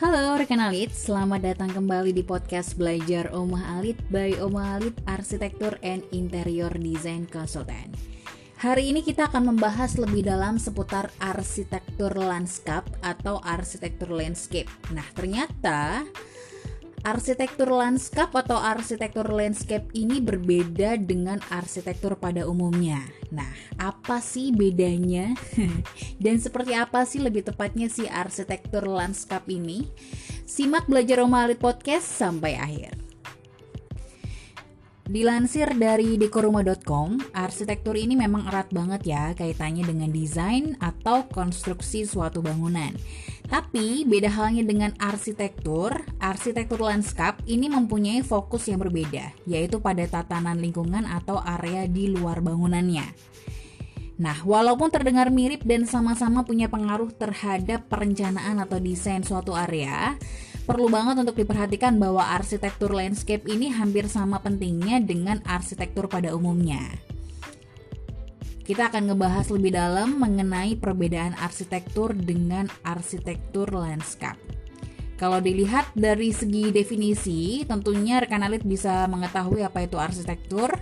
[0.00, 5.76] Halo rekan Alit, selamat datang kembali di podcast Belajar Omah Alit by Omah Alit Arsitektur
[5.84, 7.92] and Interior Design Consultant.
[8.64, 14.72] Hari ini kita akan membahas lebih dalam seputar arsitektur lanskap atau arsitektur landscape.
[14.96, 16.08] Nah, ternyata
[17.00, 23.00] Arsitektur lanskap atau arsitektur landscape ini berbeda dengan arsitektur pada umumnya.
[23.32, 23.48] Nah,
[23.80, 25.32] apa sih bedanya?
[26.24, 29.88] Dan seperti apa sih lebih tepatnya si arsitektur lanskap ini?
[30.44, 32.99] Simak belajar Omalit Podcast sampai akhir.
[35.10, 42.38] Dilansir dari dekoruma.com, arsitektur ini memang erat banget ya kaitannya dengan desain atau konstruksi suatu
[42.38, 42.94] bangunan.
[43.50, 50.62] Tapi beda halnya dengan arsitektur, arsitektur lanskap ini mempunyai fokus yang berbeda, yaitu pada tatanan
[50.62, 53.10] lingkungan atau area di luar bangunannya.
[54.20, 60.20] Nah, walaupun terdengar mirip dan sama-sama punya pengaruh terhadap perencanaan atau desain suatu area,
[60.68, 66.84] perlu banget untuk diperhatikan bahwa arsitektur landscape ini hampir sama pentingnya dengan arsitektur pada umumnya.
[68.60, 74.36] Kita akan ngebahas lebih dalam mengenai perbedaan arsitektur dengan arsitektur landscape.
[75.16, 80.76] Kalau dilihat dari segi definisi, tentunya rekan alit bisa mengetahui apa itu arsitektur,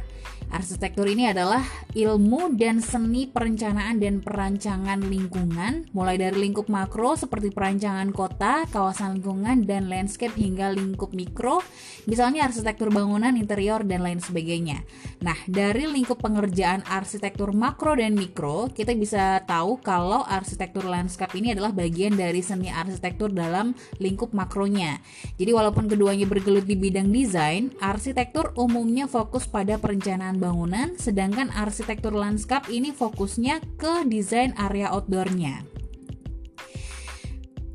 [0.48, 1.60] Arsitektur ini adalah
[1.92, 9.20] ilmu dan seni perencanaan dan perancangan lingkungan, mulai dari lingkup makro seperti perancangan kota, kawasan
[9.20, 11.60] lingkungan, dan landscape hingga lingkup mikro,
[12.08, 14.84] misalnya arsitektur bangunan, interior, dan lain sebagainya.
[15.20, 21.52] Nah, dari lingkup pengerjaan arsitektur makro dan mikro, kita bisa tahu kalau arsitektur landscape ini
[21.52, 24.96] adalah bagian dari seni arsitektur dalam lingkup makronya.
[25.36, 32.10] Jadi walaupun keduanya bergelut di bidang desain, arsitektur umumnya fokus pada perencanaan bangunan, sedangkan arsitektur
[32.10, 35.62] lanskap ini fokusnya ke desain area outdoornya.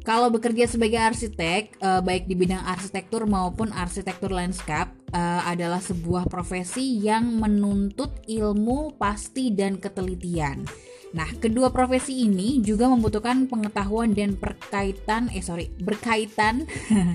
[0.04, 6.28] Kalau bekerja sebagai arsitek, eh, baik di bidang arsitektur maupun arsitektur lanskap, eh, adalah sebuah
[6.28, 10.68] profesi yang menuntut ilmu pasti dan ketelitian.
[11.14, 16.66] Nah, kedua profesi ini juga membutuhkan pengetahuan dan berkaitan eh sorry, berkaitan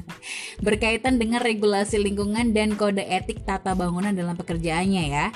[0.66, 5.26] berkaitan dengan regulasi lingkungan dan kode etik tata bangunan dalam pekerjaannya ya.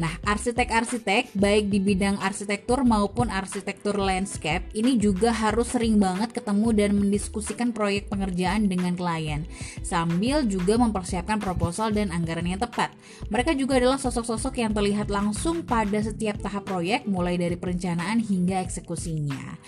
[0.00, 6.68] Nah, arsitek-arsitek baik di bidang arsitektur maupun arsitektur landscape ini juga harus sering banget ketemu
[6.72, 9.44] dan mendiskusikan proyek pengerjaan dengan klien
[9.84, 12.88] sambil juga mempersiapkan proposal dan anggaran yang tepat.
[13.28, 18.64] Mereka juga adalah sosok-sosok yang terlihat langsung pada setiap tahap proyek mulai dari perencanaan hingga
[18.64, 19.60] eksekusinya.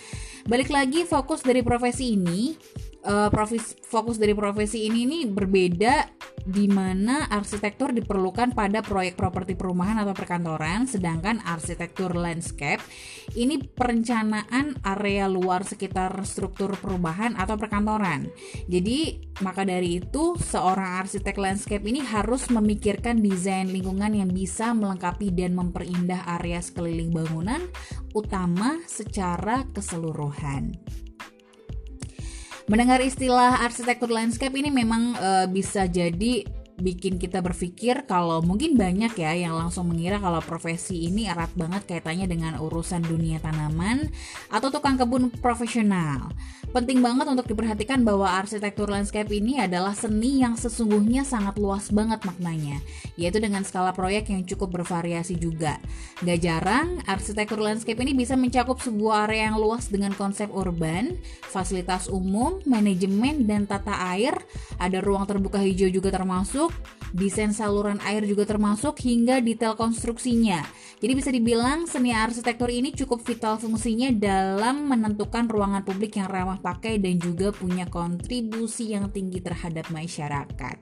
[0.45, 2.53] Balik lagi fokus dari profesi ini
[3.05, 5.95] uh, profis, fokus dari profesi ini nih berbeda
[6.45, 12.81] di mana arsitektur diperlukan pada proyek properti perumahan atau perkantoran, sedangkan arsitektur landscape
[13.33, 18.29] ini perencanaan area luar sekitar struktur perubahan atau perkantoran.
[18.69, 25.33] Jadi, maka dari itu seorang arsitek landscape ini harus memikirkan desain lingkungan yang bisa melengkapi
[25.33, 27.65] dan memperindah area sekeliling bangunan
[28.13, 30.77] utama secara keseluruhan.
[32.65, 36.41] Mendengar istilah arsitektur landscape ini memang uh, bisa jadi
[36.75, 41.87] bikin kita berpikir kalau mungkin banyak ya yang langsung mengira kalau profesi ini erat banget
[41.87, 44.11] kaitannya dengan urusan dunia tanaman
[44.51, 46.31] atau tukang kebun profesional.
[46.75, 52.19] Penting banget untuk diperhatikan bahwa arsitektur landscape ini adalah seni yang sesungguhnya sangat luas banget
[52.27, 52.83] maknanya,
[53.15, 55.79] yaitu dengan skala proyek yang cukup bervariasi juga.
[56.19, 61.15] Gak jarang, arsitektur landscape ini bisa mencakup sebuah area yang luas dengan konsep urban,
[61.47, 64.35] fasilitas umum, manajemen, dan tata air,
[64.75, 70.65] ada ruang terbuka hijau juga termasuk, termasuk desain saluran air juga termasuk hingga detail konstruksinya.
[70.99, 76.59] Jadi bisa dibilang seni arsitektur ini cukup vital fungsinya dalam menentukan ruangan publik yang ramah
[76.59, 80.75] pakai dan juga punya kontribusi yang tinggi terhadap masyarakat.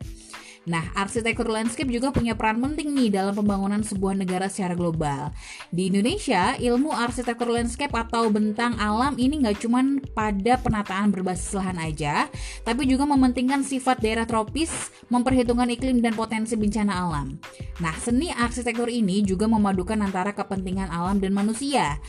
[0.64, 5.36] Nah, arsitektur landscape juga punya peran penting nih dalam pembangunan sebuah negara secara global.
[5.76, 9.84] Di Indonesia, ilmu arsitektur landscape atau bentang alam ini nggak cuma
[10.16, 12.32] pada penataan berbasis lahan aja,
[12.64, 14.72] tapi juga mementingkan sifat daerah tropis,
[15.12, 17.36] memperhitungkan iklim dan potensi bencana alam.
[17.84, 22.00] Nah, seni arsitektur ini juga memadukan antara kepentingan alam dan manusia.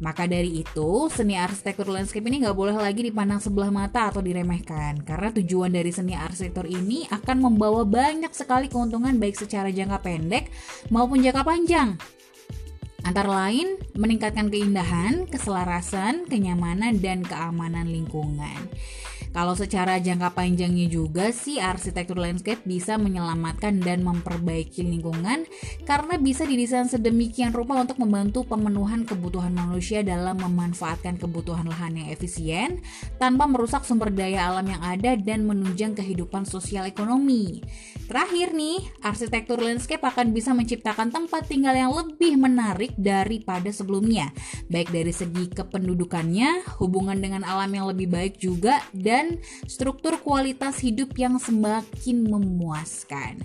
[0.00, 5.04] Maka dari itu, seni arsitektur landscape ini nggak boleh lagi dipandang sebelah mata atau diremehkan.
[5.04, 10.48] Karena tujuan dari seni arsitektur ini akan membawa banyak sekali keuntungan baik secara jangka pendek
[10.88, 12.00] maupun jangka panjang.
[13.04, 18.56] Antara lain, meningkatkan keindahan, keselarasan, kenyamanan, dan keamanan lingkungan.
[19.30, 25.46] Kalau secara jangka panjangnya juga sih arsitektur landscape bisa menyelamatkan dan memperbaiki lingkungan
[25.86, 32.08] karena bisa didesain sedemikian rupa untuk membantu pemenuhan kebutuhan manusia dalam memanfaatkan kebutuhan lahan yang
[32.10, 32.82] efisien
[33.22, 37.62] tanpa merusak sumber daya alam yang ada dan menunjang kehidupan sosial ekonomi.
[38.10, 44.34] Terakhir nih, arsitektur landscape akan bisa menciptakan tempat tinggal yang lebih menarik daripada sebelumnya,
[44.66, 49.19] baik dari segi kependudukannya, hubungan dengan alam yang lebih baik juga, dan
[49.66, 53.42] struktur kualitas hidup yang semakin memuaskan.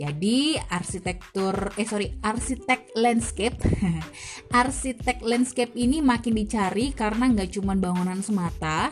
[0.00, 3.60] Jadi arsitektur eh sorry arsitek landscape
[4.62, 8.88] arsitek landscape ini makin dicari karena nggak cuma bangunan semata,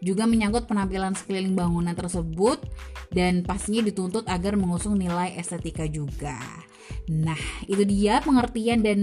[0.00, 2.60] juga menyangkut penampilan sekeliling bangunan tersebut
[3.12, 6.40] dan pastinya dituntut agar mengusung nilai estetika juga.
[7.06, 7.38] Nah,
[7.70, 9.00] itu dia pengertian dan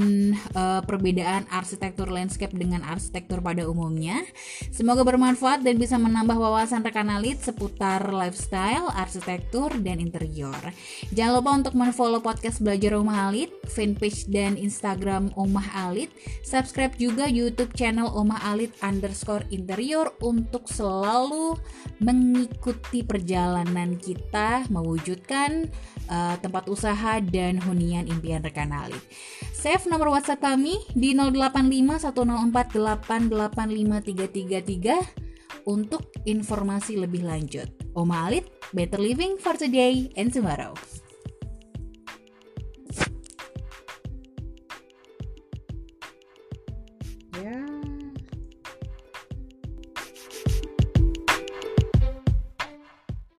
[0.56, 4.20] uh, perbedaan arsitektur landscape dengan arsitektur pada umumnya.
[4.74, 10.58] Semoga bermanfaat dan bisa menambah wawasan rekan alit seputar lifestyle, arsitektur, dan interior.
[11.14, 16.10] Jangan lupa untuk menfollow podcast Belajar Rumah Alit, fanpage dan Instagram Omah Alit.
[16.42, 21.54] Subscribe juga YouTube channel Omah Alit underscore interior untuk selalu
[22.02, 25.70] mengikuti perjalanan kita mewujudkan
[26.10, 28.98] uh, tempat usaha dan hunian impian rekan Ali.
[29.54, 31.14] Save nomor WhatsApp kami di
[34.64, 37.70] 085104885333 untuk informasi lebih lanjut.
[37.96, 40.76] Oma Alit, better living for today and tomorrow.